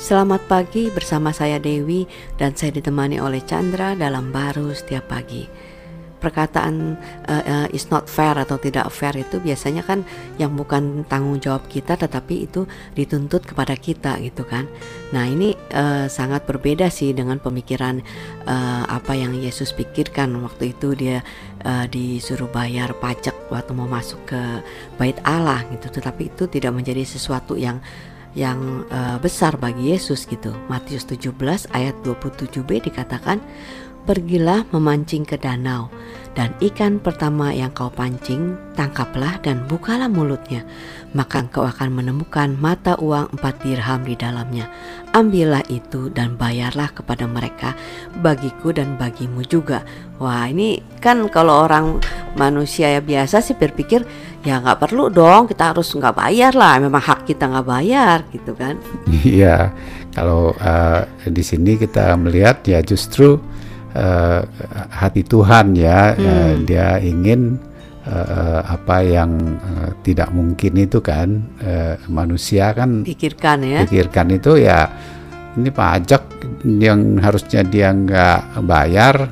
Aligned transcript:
Selamat 0.00 0.40
pagi 0.48 0.88
bersama 0.88 1.28
saya 1.28 1.60
Dewi 1.60 2.08
dan 2.40 2.56
saya 2.56 2.72
ditemani 2.72 3.20
oleh 3.20 3.44
Chandra 3.44 3.92
dalam 3.92 4.32
baru 4.32 4.72
setiap 4.72 5.12
pagi. 5.12 5.44
Perkataan 6.16 6.96
uh, 7.28 7.44
uh, 7.44 7.68
is 7.68 7.84
not 7.92 8.08
fair 8.08 8.32
atau 8.32 8.56
tidak 8.56 8.88
fair 8.96 9.12
itu 9.20 9.36
biasanya 9.44 9.84
kan 9.84 10.00
yang 10.40 10.56
bukan 10.56 11.04
tanggung 11.04 11.36
jawab 11.36 11.68
kita 11.68 12.00
tetapi 12.00 12.48
itu 12.48 12.64
dituntut 12.96 13.44
kepada 13.44 13.76
kita 13.76 14.16
gitu 14.24 14.48
kan. 14.48 14.72
Nah, 15.12 15.28
ini 15.28 15.52
uh, 15.76 16.08
sangat 16.08 16.48
berbeda 16.48 16.88
sih 16.88 17.12
dengan 17.12 17.36
pemikiran 17.36 18.00
uh, 18.48 18.88
apa 18.88 19.12
yang 19.12 19.36
Yesus 19.36 19.76
pikirkan 19.76 20.32
waktu 20.40 20.72
itu 20.72 20.96
dia 20.96 21.20
uh, 21.68 21.84
disuruh 21.84 22.48
bayar 22.48 22.96
pajak 22.96 23.36
waktu 23.52 23.76
mau 23.76 23.84
masuk 23.84 24.32
ke 24.32 24.40
bait 24.96 25.20
Allah 25.28 25.60
gitu. 25.68 25.92
Tetapi 25.92 26.32
itu 26.32 26.48
tidak 26.48 26.72
menjadi 26.72 27.04
sesuatu 27.04 27.60
yang 27.60 27.84
yang 28.38 28.86
uh, 28.88 29.18
besar 29.18 29.58
bagi 29.58 29.90
Yesus 29.90 30.26
gitu. 30.26 30.54
Matius 30.70 31.06
17 31.08 31.34
ayat 31.74 31.96
27b 32.06 32.90
dikatakan, 32.90 33.42
"Pergilah 34.10 34.66
memancing 34.74 35.22
ke 35.22 35.38
danau, 35.38 35.86
dan 36.34 36.50
ikan 36.58 36.98
pertama 36.98 37.54
yang 37.54 37.70
kau 37.70 37.94
pancing, 37.94 38.58
tangkaplah 38.74 39.38
dan 39.38 39.62
bukalah 39.70 40.10
mulutnya, 40.10 40.66
maka 41.14 41.46
engkau 41.46 41.62
akan 41.62 41.94
menemukan 41.94 42.58
mata 42.58 42.98
uang 42.98 43.38
empat 43.38 43.62
dirham 43.62 44.02
di 44.02 44.18
dalamnya. 44.18 44.66
Ambillah 45.14 45.62
itu 45.70 46.10
dan 46.10 46.34
bayarlah 46.34 46.90
kepada 46.90 47.30
mereka, 47.30 47.78
bagiku 48.18 48.74
dan 48.74 48.98
bagimu 48.98 49.46
juga." 49.46 49.86
Wah, 50.18 50.50
ini 50.50 50.82
kan 50.98 51.30
kalau 51.30 51.70
orang 51.70 52.02
manusia 52.34 52.90
ya 52.98 53.00
biasa 53.02 53.38
sih 53.38 53.54
berpikir 53.54 54.02
ya 54.40 54.60
nggak 54.62 54.88
perlu 54.88 55.12
dong 55.12 55.50
kita 55.50 55.74
harus 55.74 55.92
nggak 55.92 56.16
bayar 56.16 56.52
lah 56.56 56.80
memang 56.80 57.02
hak 57.02 57.28
kita 57.28 57.44
nggak 57.50 57.66
bayar 57.68 58.18
gitu 58.32 58.52
kan 58.56 58.80
iya 59.26 59.74
kalau 60.16 60.56
uh, 60.58 61.04
di 61.28 61.42
sini 61.44 61.76
kita 61.76 62.16
melihat 62.16 62.64
ya 62.64 62.80
justru 62.80 63.36
uh, 63.94 64.42
hati 64.90 65.22
Tuhan 65.26 65.76
ya 65.76 66.14
hmm. 66.14 66.24
uh, 66.24 66.52
dia 66.66 66.88
ingin 67.00 67.58
uh, 68.06 68.60
apa 68.66 69.02
yang 69.04 69.30
uh, 69.60 69.90
tidak 70.02 70.30
mungkin 70.34 70.72
itu 70.78 70.98
kan 71.02 71.42
uh, 71.62 71.94
manusia 72.10 72.74
kan 72.74 73.06
pikirkan 73.06 73.64
ya 73.64 73.78
pikirkan 73.86 74.26
itu 74.34 74.60
ya 74.60 74.88
ini 75.58 75.70
pajak 75.74 76.22
yang 76.64 77.18
harusnya 77.18 77.66
dia 77.66 77.90
nggak 77.90 78.64
bayar 78.64 79.28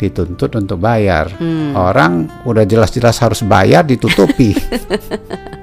dituntut 0.00 0.56
untuk 0.56 0.80
bayar. 0.80 1.28
Hmm. 1.36 1.76
Orang 1.76 2.24
udah 2.48 2.64
jelas-jelas 2.64 3.20
harus 3.20 3.44
bayar 3.44 3.84
ditutupi. 3.84 4.56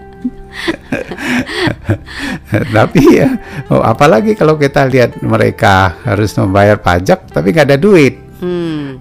tapi 2.76 3.02
ya, 3.18 3.30
oh, 3.70 3.82
apalagi 3.82 4.34
kalau 4.34 4.58
kita 4.58 4.90
lihat 4.90 5.22
mereka 5.22 5.98
harus 6.06 6.34
membayar 6.38 6.78
pajak 6.78 7.30
tapi 7.30 7.54
nggak 7.54 7.68
ada 7.74 7.80
duit. 7.80 8.27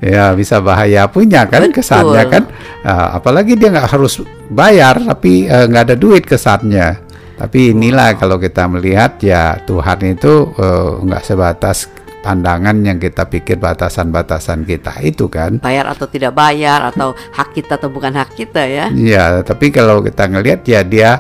Ya 0.00 0.33
bisa 0.36 0.61
bahaya 0.61 1.08
punya 1.08 1.48
kan 1.48 1.69
Betul. 1.69 1.80
kesannya 1.80 2.22
kan. 2.28 2.42
Uh, 2.84 3.08
apalagi 3.16 3.56
dia 3.56 3.72
nggak 3.72 3.89
harus 3.97 4.20
bayar 4.53 5.00
tapi 5.00 5.48
uh, 5.48 5.64
nggak 5.69 5.92
ada 5.92 5.97
duit 5.97 6.25
kesannya. 6.25 7.03
Tapi 7.36 7.77
inilah 7.77 8.16
kalau 8.16 8.41
kita 8.41 8.64
melihat 8.64 9.20
ya 9.20 9.61
Tuhan 9.61 10.16
itu 10.16 10.56
uh, 10.56 11.05
nggak 11.05 11.22
sebatas 11.25 11.88
pandangan 12.27 12.75
yang 12.83 12.98
kita 12.98 13.30
pikir 13.30 13.55
batasan-batasan 13.62 14.66
kita 14.66 14.98
itu 15.06 15.30
kan 15.30 15.62
bayar 15.62 15.86
atau 15.86 16.10
tidak 16.10 16.34
bayar 16.34 16.91
atau 16.91 17.14
hak 17.14 17.55
kita 17.55 17.78
atau 17.78 17.86
bukan 17.86 18.19
hak 18.19 18.34
kita 18.34 18.66
ya 18.66 18.91
Iya 18.91 19.47
tapi 19.47 19.70
kalau 19.70 20.03
kita 20.03 20.27
ngelihat 20.27 20.66
ya 20.66 20.83
dia 20.83 21.10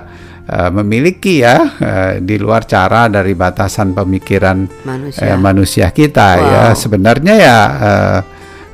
uh, 0.50 0.70
memiliki 0.74 1.46
ya 1.46 1.62
uh, 1.62 2.12
di 2.18 2.42
luar 2.42 2.66
cara 2.66 3.06
dari 3.06 3.38
batasan 3.38 3.94
pemikiran 3.94 4.66
manusia, 4.82 5.30
uh, 5.30 5.38
manusia 5.38 5.86
kita 5.94 6.28
ya. 6.34 6.42
wow. 6.42 6.50
ya 6.50 6.64
sebenarnya 6.74 7.34
ya 7.38 7.58
uh, 7.62 8.18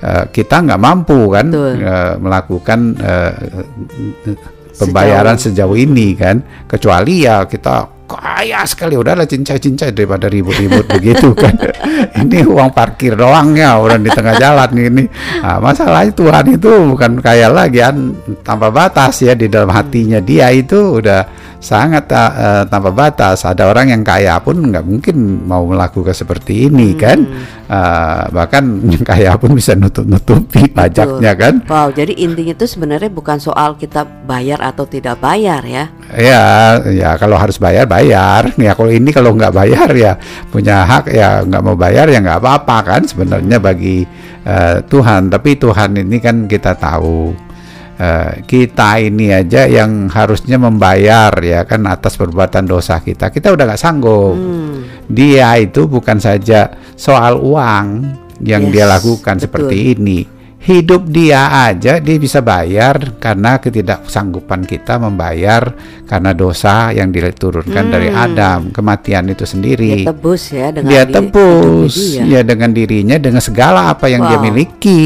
uh, 0.03 0.25
kita 0.29 0.67
nggak 0.67 0.81
mampu 0.83 1.31
kan 1.31 1.47
uh, 1.55 2.15
melakukan 2.19 2.99
uh, 2.99 3.33
pembayaran 4.77 5.39
sejauh. 5.39 5.73
sejauh 5.73 5.77
ini 5.79 6.19
kan. 6.19 6.43
Kecuali 6.69 7.25
ya 7.25 7.47
kita 7.47 8.03
kaya 8.13 8.61
sekali 8.69 8.93
udahlah 8.93 9.25
cincai-cincai 9.25 9.97
daripada 9.97 10.29
ribut-ribut 10.29 10.85
begitu 10.99 11.33
kan. 11.33 11.57
Ini 12.13 12.45
uang 12.45 12.77
parkir 12.77 13.17
doang 13.17 13.57
ya 13.57 13.81
orang 13.81 14.05
di 14.05 14.11
tengah 14.13 14.37
jalan 14.37 14.71
ini. 14.77 15.05
Nah, 15.41 15.59
masalahnya 15.63 16.13
Tuhan 16.13 16.45
itu 16.61 16.71
bukan 16.93 17.25
kaya 17.25 17.49
lagi 17.49 17.81
kan 17.81 18.13
tanpa 18.45 18.69
batas 18.69 19.25
ya 19.25 19.33
di 19.33 19.49
dalam 19.49 19.73
hatinya. 19.73 20.21
Dia 20.21 20.53
itu 20.53 21.01
udah 21.01 21.25
sangat 21.63 22.11
uh, 22.11 22.67
tanpa 22.67 22.91
batas. 22.91 23.47
Ada 23.47 23.71
orang 23.71 23.95
yang 23.95 24.03
kaya 24.03 24.43
pun 24.43 24.59
nggak 24.59 24.83
mungkin 24.83 25.47
mau 25.47 25.63
melakukan 25.63 26.11
seperti 26.11 26.67
ini 26.67 26.93
hmm. 26.93 26.99
kan? 26.99 27.19
Uh, 27.71 28.23
bahkan 28.35 28.83
yang 28.85 29.07
kaya 29.15 29.39
pun 29.39 29.55
bisa 29.55 29.79
nutup-nutupi 29.79 30.67
pajaknya 30.75 31.33
kan? 31.39 31.63
Wow 31.71 31.95
jadi 31.95 32.19
intinya 32.19 32.53
itu 32.59 32.67
sebenarnya 32.67 33.09
bukan 33.09 33.39
soal 33.39 33.79
kita 33.79 34.03
bayar 34.27 34.59
atau 34.59 34.85
tidak 34.85 35.23
bayar 35.23 35.63
ya? 35.63 35.85
Ya 36.13 36.45
ya 36.91 37.15
kalau 37.17 37.39
harus 37.39 37.57
bayar 37.57 37.87
bayar. 37.87 38.51
Ya 38.63 38.79
kalau 38.79 38.95
ini 38.95 39.11
kalau 39.11 39.35
nggak 39.35 39.55
bayar 39.55 39.91
ya 39.95 40.13
punya 40.51 40.87
hak 40.87 41.11
ya 41.11 41.43
nggak 41.43 41.63
mau 41.63 41.75
bayar 41.79 42.11
ya 42.11 42.19
nggak 42.19 42.43
apa-apa 42.43 42.77
kan? 42.83 43.03
Sebenarnya 43.07 43.63
bagi 43.63 44.03
uh, 44.45 44.83
Tuhan. 44.83 45.31
Tapi 45.31 45.51
Tuhan 45.57 45.99
ini 45.99 46.19
kan 46.19 46.51
kita 46.51 46.75
tahu 46.75 47.52
uh, 48.03 48.43
kita 48.43 48.99
ini 48.99 49.31
aja 49.31 49.71
yang 49.71 50.11
harusnya 50.11 50.59
membayar 50.59 51.31
ya 51.39 51.63
kan 51.63 51.87
atas 51.87 52.19
perbuatan 52.19 52.67
dosa 52.67 52.99
kita 52.99 53.31
kita 53.31 53.55
udah 53.55 53.65
nggak 53.71 53.81
sanggup 53.81 54.35
hmm. 54.35 55.07
dia 55.07 55.55
itu 55.63 55.87
bukan 55.87 56.19
saja 56.19 56.75
soal 56.99 57.39
uang 57.39 58.19
yang 58.43 58.69
yes, 58.69 58.73
dia 58.75 58.85
lakukan 58.91 59.35
betul. 59.39 59.45
seperti 59.47 59.77
ini 59.95 60.21
hidup 60.63 61.11
dia 61.11 61.67
aja 61.67 61.99
dia 61.99 62.17
bisa 62.23 62.39
bayar 62.39 63.19
karena 63.19 63.59
ketidaksanggupan 63.59 64.63
kita 64.63 64.95
membayar 64.95 65.75
karena 66.07 66.31
dosa 66.31 66.95
yang 66.95 67.11
diturunkan 67.11 67.91
hmm. 67.91 67.93
dari 67.93 68.09
Adam 68.15 68.71
kematian 68.71 69.27
itu 69.27 69.43
sendiri 69.43 70.07
dia 70.07 70.15
tebus 70.15 70.43
ya 70.55 70.67
dengan 70.71 70.91
dia 70.91 71.03
tebus 71.03 71.95
ya 72.15 72.41
dengan 72.47 72.71
dirinya 72.71 73.17
dengan 73.19 73.43
segala 73.43 73.91
apa 73.91 74.07
yang 74.07 74.23
wow. 74.23 74.31
dia 74.31 74.39
miliki 74.39 75.03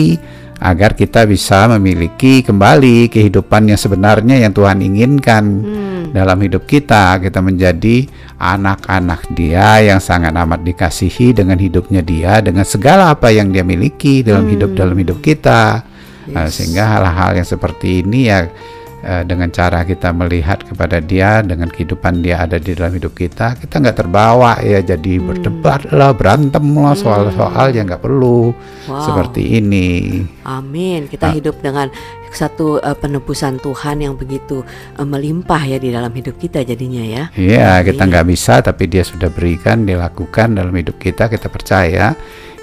agar 0.56 0.96
kita 0.96 1.28
bisa 1.28 1.68
memiliki 1.76 2.40
kembali 2.40 3.12
kehidupan 3.12 3.68
yang 3.68 3.76
sebenarnya 3.76 4.40
yang 4.40 4.56
Tuhan 4.56 4.80
inginkan 4.80 5.44
hmm. 5.44 6.02
dalam 6.16 6.38
hidup 6.40 6.64
kita 6.64 7.20
kita 7.20 7.44
menjadi 7.44 8.08
anak-anak 8.40 9.28
dia 9.36 9.84
yang 9.84 10.00
sangat 10.00 10.32
amat 10.32 10.64
dikasihi 10.64 11.36
dengan 11.36 11.60
hidupnya 11.60 12.00
dia 12.00 12.40
dengan 12.40 12.64
segala 12.64 13.12
apa 13.12 13.28
yang 13.28 13.52
dia 13.52 13.64
miliki 13.64 14.24
dalam 14.24 14.48
hmm. 14.48 14.52
hidup 14.56 14.70
dalam 14.72 14.96
hidup 14.96 15.18
kita 15.20 15.84
yes. 16.24 16.32
nah, 16.32 16.48
sehingga 16.48 16.84
hal-hal 16.88 17.30
yang 17.36 17.48
seperti 17.48 18.00
ini 18.00 18.20
ya 18.32 18.48
dengan 19.06 19.48
cara 19.54 19.86
kita 19.86 20.10
melihat 20.10 20.66
kepada 20.66 20.98
dia 20.98 21.38
dengan 21.38 21.70
kehidupan 21.70 22.26
dia 22.26 22.42
ada 22.42 22.58
di 22.58 22.74
dalam 22.74 22.90
hidup 22.98 23.14
kita 23.14 23.54
kita 23.54 23.78
nggak 23.78 24.02
terbawa 24.02 24.58
ya 24.60 24.82
jadi 24.82 25.22
hmm. 25.22 25.26
berdebat 25.30 25.80
lah 25.94 26.10
berantem 26.10 26.64
lah 26.74 26.92
hmm. 26.92 27.02
soal-soal 27.06 27.70
yang 27.70 27.86
nggak 27.86 28.02
perlu 28.02 28.50
wow. 28.90 28.98
seperti 29.06 29.62
ini 29.62 30.26
amin 30.42 31.06
kita 31.06 31.30
nah, 31.30 31.34
hidup 31.38 31.56
dengan 31.62 31.86
satu 32.36 32.82
uh, 32.84 32.92
penebusan 32.92 33.62
Tuhan 33.64 34.04
yang 34.04 34.14
begitu 34.18 34.60
uh, 35.00 35.06
melimpah 35.08 35.62
ya 35.64 35.80
di 35.80 35.88
dalam 35.88 36.12
hidup 36.12 36.36
kita 36.36 36.66
jadinya 36.66 37.00
ya 37.00 37.24
iya 37.38 37.80
kita 37.80 38.04
nggak 38.04 38.26
bisa 38.28 38.60
tapi 38.60 38.90
dia 38.90 39.06
sudah 39.06 39.32
berikan 39.32 39.88
dilakukan 39.88 40.52
dalam 40.52 40.74
hidup 40.76 41.00
kita 41.00 41.32
kita 41.32 41.48
percaya 41.48 42.12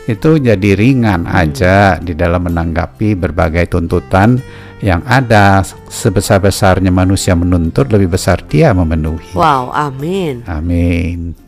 itu 0.03 0.35
jadi 0.35 0.75
ringan 0.75 1.23
aja 1.27 1.95
di 1.99 2.11
dalam 2.11 2.51
menanggapi 2.51 3.15
berbagai 3.15 3.71
tuntutan 3.71 4.35
yang 4.83 4.99
ada 5.07 5.63
sebesar-besarnya 5.87 6.91
manusia 6.91 7.31
menuntut 7.39 7.87
lebih 7.87 8.19
besar 8.19 8.43
dia 8.43 8.75
memenuhi. 8.75 9.31
Wow, 9.31 9.71
amin. 9.71 10.43
Amin. 10.43 11.42